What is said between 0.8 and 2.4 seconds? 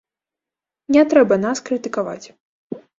Не трэба нас крытыкаваць.